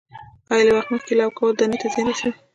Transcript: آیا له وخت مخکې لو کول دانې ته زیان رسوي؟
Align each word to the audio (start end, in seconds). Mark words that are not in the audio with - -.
آیا 0.51 0.63
له 0.67 0.71
وخت 0.77 0.89
مخکې 0.93 1.13
لو 1.19 1.29
کول 1.37 1.53
دانې 1.57 1.77
ته 1.81 1.87
زیان 1.93 2.07
رسوي؟ 2.09 2.31